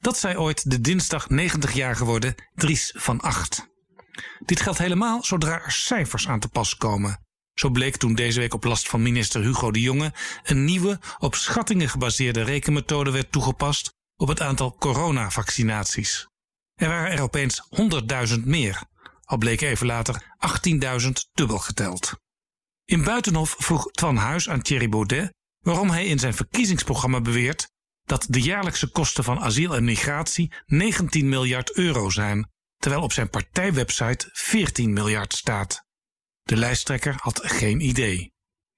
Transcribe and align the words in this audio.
Dat 0.00 0.18
zei 0.18 0.36
ooit 0.36 0.70
de 0.70 0.80
dinsdag 0.80 1.28
90 1.28 1.72
jaar 1.72 1.96
geworden 1.96 2.34
Dries 2.54 2.94
van 2.96 3.20
Acht. 3.20 3.68
Dit 4.44 4.60
geldt 4.60 4.78
helemaal 4.78 5.24
zodra 5.24 5.64
er 5.64 5.72
cijfers 5.72 6.28
aan 6.28 6.40
te 6.40 6.48
pas 6.48 6.76
komen. 6.76 7.26
Zo 7.54 7.70
bleek 7.70 7.96
toen 7.96 8.14
deze 8.14 8.40
week 8.40 8.54
op 8.54 8.64
last 8.64 8.88
van 8.88 9.02
minister 9.02 9.42
Hugo 9.42 9.70
de 9.70 9.80
Jonge 9.80 10.12
een 10.42 10.64
nieuwe, 10.64 10.98
op 11.18 11.34
schattingen 11.34 11.88
gebaseerde 11.88 12.42
rekenmethode 12.42 13.10
werd 13.10 13.32
toegepast 13.32 13.94
op 14.16 14.28
het 14.28 14.40
aantal 14.40 14.76
coronavaccinaties. 14.76 16.28
Er 16.74 16.88
waren 16.88 17.10
er 17.10 17.22
opeens 17.22 17.68
100.000 18.36 18.44
meer, 18.44 18.82
al 19.24 19.38
bleek 19.38 19.60
even 19.60 19.86
later 19.86 20.22
18.000 21.00 21.08
dubbel 21.32 21.58
geteld. 21.58 22.12
In 22.84 23.04
Buitenhof 23.04 23.54
vroeg 23.58 23.90
Twan 23.90 24.16
Huis 24.16 24.48
aan 24.48 24.62
Thierry 24.62 24.88
Baudet 24.88 25.32
waarom 25.58 25.90
hij 25.90 26.06
in 26.06 26.18
zijn 26.18 26.34
verkiezingsprogramma 26.34 27.20
beweert 27.20 27.70
dat 28.08 28.26
de 28.28 28.40
jaarlijkse 28.40 28.90
kosten 28.90 29.24
van 29.24 29.40
asiel 29.40 29.74
en 29.74 29.84
migratie 29.84 30.52
19 30.66 31.28
miljard 31.28 31.76
euro 31.76 32.10
zijn, 32.10 32.50
terwijl 32.76 33.02
op 33.02 33.12
zijn 33.12 33.30
partijwebsite 33.30 34.28
14 34.32 34.92
miljard 34.92 35.32
staat. 35.32 35.86
De 36.42 36.56
lijsttrekker 36.56 37.14
had 37.16 37.40
geen 37.42 37.80
idee. 37.80 38.32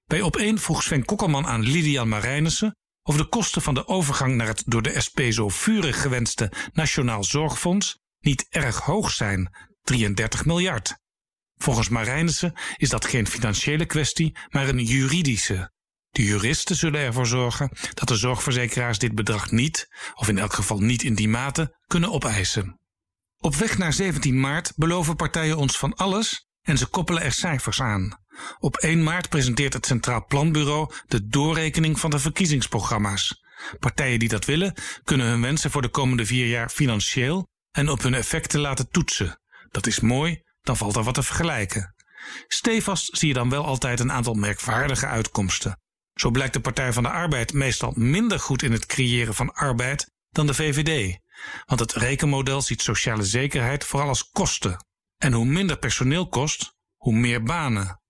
Bij 0.05 0.21
op 0.21 0.35
één 0.35 0.59
vroeg 0.59 0.83
Sven 0.83 1.05
Kokkelman 1.05 1.47
aan 1.47 1.61
Lilian 1.61 2.09
Marijnissen 2.09 2.75
of 3.03 3.17
de 3.17 3.25
kosten 3.25 3.61
van 3.61 3.73
de 3.73 3.87
overgang 3.87 4.35
naar 4.35 4.47
het 4.47 4.63
door 4.65 4.81
de 4.81 5.01
SP 5.05 5.19
zo 5.29 5.49
vurig 5.49 6.01
gewenste 6.01 6.51
Nationaal 6.73 7.23
Zorgfonds 7.23 7.99
niet 8.19 8.45
erg 8.49 8.79
hoog 8.79 9.11
zijn, 9.11 9.55
33 9.81 10.45
miljard. 10.45 10.99
Volgens 11.55 11.89
Marijnissen 11.89 12.53
is 12.77 12.89
dat 12.89 13.05
geen 13.05 13.27
financiële 13.27 13.85
kwestie, 13.85 14.37
maar 14.49 14.67
een 14.67 14.83
juridische. 14.83 15.71
De 16.11 16.23
juristen 16.23 16.75
zullen 16.75 17.01
ervoor 17.01 17.27
zorgen 17.27 17.71
dat 17.93 18.07
de 18.07 18.15
zorgverzekeraars 18.15 18.97
dit 18.97 19.15
bedrag 19.15 19.51
niet, 19.51 19.87
of 20.13 20.27
in 20.27 20.37
elk 20.37 20.53
geval 20.53 20.79
niet 20.79 21.03
in 21.03 21.15
die 21.15 21.29
mate, 21.29 21.77
kunnen 21.87 22.11
opeisen. 22.11 22.79
Op 23.37 23.55
weg 23.55 23.77
naar 23.77 23.93
17 23.93 24.39
maart 24.39 24.73
beloven 24.75 25.15
partijen 25.15 25.57
ons 25.57 25.77
van 25.77 25.93
alles 25.93 26.47
en 26.61 26.77
ze 26.77 26.85
koppelen 26.85 27.21
er 27.21 27.31
cijfers 27.31 27.81
aan. 27.81 28.19
Op 28.59 28.77
1 28.77 29.03
maart 29.03 29.29
presenteert 29.29 29.73
het 29.73 29.85
Centraal 29.85 30.25
Planbureau 30.25 30.93
de 31.07 31.27
doorrekening 31.27 31.99
van 31.99 32.09
de 32.09 32.19
verkiezingsprogramma's. 32.19 33.43
Partijen 33.79 34.19
die 34.19 34.29
dat 34.29 34.45
willen, 34.45 34.73
kunnen 35.03 35.27
hun 35.27 35.41
wensen 35.41 35.71
voor 35.71 35.81
de 35.81 35.89
komende 35.89 36.25
vier 36.25 36.47
jaar 36.47 36.69
financieel 36.69 37.49
en 37.71 37.89
op 37.89 38.01
hun 38.01 38.13
effecten 38.13 38.59
laten 38.59 38.89
toetsen. 38.89 39.39
Dat 39.69 39.87
is 39.87 39.99
mooi, 39.99 40.41
dan 40.61 40.77
valt 40.77 40.95
er 40.95 41.03
wat 41.03 41.13
te 41.13 41.23
vergelijken. 41.23 41.95
Stevast 42.47 43.17
zie 43.17 43.27
je 43.27 43.33
dan 43.33 43.49
wel 43.49 43.65
altijd 43.65 43.99
een 43.99 44.11
aantal 44.11 44.33
merkwaardige 44.33 45.05
uitkomsten. 45.07 45.79
Zo 46.21 46.31
blijkt 46.31 46.53
de 46.53 46.59
Partij 46.59 46.93
van 46.93 47.03
de 47.03 47.09
Arbeid 47.09 47.53
meestal 47.53 47.93
minder 47.95 48.39
goed 48.39 48.63
in 48.63 48.71
het 48.71 48.85
creëren 48.85 49.33
van 49.33 49.53
arbeid 49.53 50.11
dan 50.29 50.47
de 50.47 50.53
VVD. 50.53 51.19
Want 51.65 51.79
het 51.79 51.93
rekenmodel 51.93 52.61
ziet 52.61 52.81
sociale 52.81 53.23
zekerheid 53.23 53.83
vooral 53.83 54.07
als 54.07 54.29
kosten. 54.29 54.85
En 55.17 55.33
hoe 55.33 55.45
minder 55.45 55.77
personeel 55.77 56.27
kost, 56.27 56.73
hoe 56.95 57.13
meer 57.13 57.43
banen. 57.43 58.01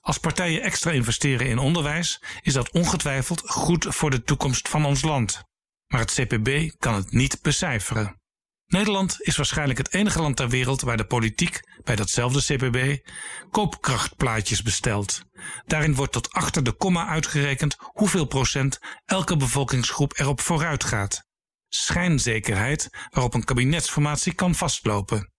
Als 0.00 0.18
partijen 0.18 0.62
extra 0.62 0.90
investeren 0.90 1.46
in 1.46 1.58
onderwijs, 1.58 2.22
is 2.40 2.52
dat 2.52 2.70
ongetwijfeld 2.70 3.50
goed 3.50 3.86
voor 3.88 4.10
de 4.10 4.22
toekomst 4.22 4.68
van 4.68 4.84
ons 4.84 5.02
land. 5.02 5.42
Maar 5.86 6.00
het 6.00 6.12
CPB 6.12 6.70
kan 6.78 6.94
het 6.94 7.12
niet 7.12 7.42
becijferen. 7.42 8.20
Nederland 8.68 9.16
is 9.18 9.36
waarschijnlijk 9.36 9.78
het 9.78 9.94
enige 9.94 10.20
land 10.20 10.36
ter 10.36 10.48
wereld 10.48 10.80
waar 10.80 10.96
de 10.96 11.04
politiek 11.04 11.60
bij 11.84 11.96
datzelfde 11.96 12.42
CPB 12.42 13.08
koopkrachtplaatjes 13.50 14.62
bestelt. 14.62 15.22
Daarin 15.66 15.94
wordt 15.94 16.12
tot 16.12 16.30
achter 16.30 16.64
de 16.64 16.72
komma 16.72 17.06
uitgerekend 17.06 17.76
hoeveel 17.78 18.24
procent 18.24 18.78
elke 19.04 19.36
bevolkingsgroep 19.36 20.18
erop 20.18 20.40
vooruit 20.40 20.84
gaat. 20.84 21.26
Schijnzekerheid 21.68 22.88
waarop 23.10 23.34
een 23.34 23.44
kabinetsformatie 23.44 24.34
kan 24.34 24.54
vastlopen. 24.54 25.32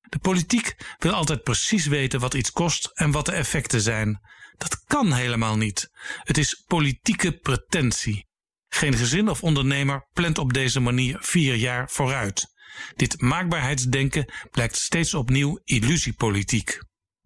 De 0.00 0.18
politiek 0.18 0.76
wil 0.98 1.12
altijd 1.12 1.42
precies 1.42 1.86
weten 1.86 2.20
wat 2.20 2.34
iets 2.34 2.50
kost 2.50 2.90
en 2.94 3.10
wat 3.10 3.26
de 3.26 3.32
effecten 3.32 3.80
zijn. 3.80 4.20
Dat 4.56 4.84
kan 4.84 5.12
helemaal 5.12 5.56
niet. 5.56 5.90
Het 6.22 6.38
is 6.38 6.62
politieke 6.66 7.38
pretentie. 7.38 8.26
Geen 8.68 8.94
gezin 8.96 9.28
of 9.28 9.42
ondernemer 9.42 10.08
plant 10.12 10.38
op 10.38 10.52
deze 10.52 10.80
manier 10.80 11.16
vier 11.20 11.54
jaar 11.54 11.90
vooruit. 11.90 12.52
Dit 12.96 13.20
maakbaarheidsdenken 13.20 14.32
blijkt 14.50 14.76
steeds 14.76 15.14
opnieuw 15.14 15.60
illusiepolitiek. 15.64 16.78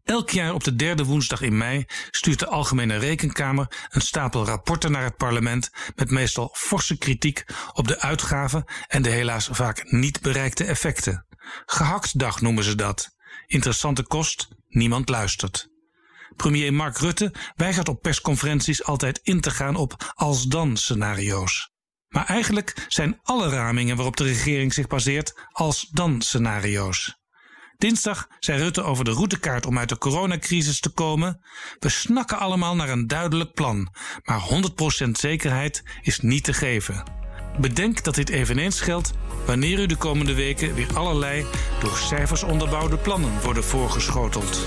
Elk 0.09 0.31
jaar 0.31 0.54
op 0.54 0.64
de 0.64 0.76
derde 0.76 1.04
woensdag 1.04 1.41
in 1.41 1.56
mei 1.56 1.84
stuurt 2.10 2.38
de 2.38 2.47
Algemene 2.47 2.97
Rekenkamer 2.97 3.88
een 3.88 4.00
stapel 4.00 4.44
rapporten 4.44 4.92
naar 4.92 5.04
het 5.04 5.16
parlement 5.16 5.70
met 5.94 6.10
meestal 6.10 6.54
forse 6.56 6.98
kritiek 6.98 7.44
op 7.72 7.88
de 7.88 8.00
uitgaven 8.00 8.64
en 8.86 9.03
de 9.03 9.10
helaas 9.10 9.48
vaak 9.53 9.91
niet 9.91 10.20
bereikte 10.20 10.64
effecten. 10.64 11.26
Gehaktdag 11.66 12.41
noemen 12.41 12.65
ze 12.65 12.75
dat. 12.75 13.16
Interessante 13.47 14.03
kost, 14.03 14.48
niemand 14.69 15.09
luistert. 15.09 15.69
Premier 16.36 16.75
Mark 16.75 16.98
Rutte 16.98 17.34
weigert 17.56 17.88
op 17.88 18.03
persconferenties 18.03 18.84
altijd 18.84 19.20
in 19.22 19.41
te 19.41 19.50
gaan 19.50 19.76
op 19.76 20.12
als-dan 20.15 20.76
scenario's. 20.76 21.70
Maar 22.08 22.26
eigenlijk 22.26 22.86
zijn 22.88 23.20
alle 23.22 23.48
ramingen 23.48 23.96
waarop 23.96 24.16
de 24.16 24.24
regering 24.24 24.74
zich 24.74 24.86
baseert 24.86 25.38
als-dan 25.52 26.20
scenario's. 26.20 27.16
Dinsdag 27.78 28.26
zei 28.38 28.62
Rutte 28.62 28.82
over 28.82 29.04
de 29.04 29.10
routekaart 29.10 29.66
om 29.66 29.78
uit 29.78 29.88
de 29.88 29.98
coronacrisis 29.98 30.80
te 30.80 30.88
komen. 30.88 31.41
We 31.78 31.88
snakken 31.88 32.38
allemaal 32.38 32.74
naar 32.74 32.88
een 32.88 33.06
duidelijk 33.06 33.54
plan, 33.54 33.94
maar 34.22 34.41
100% 35.06 35.10
zekerheid 35.10 35.82
is 36.02 36.20
niet 36.20 36.44
te 36.44 36.52
geven. 36.52 37.02
Bedenk 37.60 38.04
dat 38.04 38.14
dit 38.14 38.28
eveneens 38.28 38.80
geldt 38.80 39.12
wanneer 39.47 39.78
u 39.78 39.86
de 39.86 39.97
komende 39.97 40.34
weken 40.34 40.74
weer 40.74 40.97
allerlei 40.97 41.47
door 41.80 41.97
cijfers 41.97 42.42
onderbouwde 42.42 42.97
plannen 42.97 43.42
worden 43.42 43.64
voorgeschoteld. 43.64 44.66